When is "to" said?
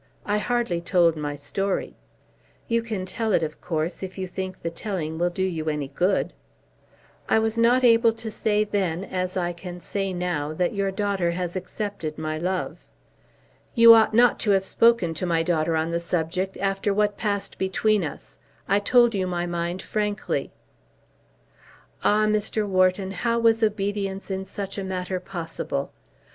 8.13-8.31, 14.39-14.49, 15.13-15.27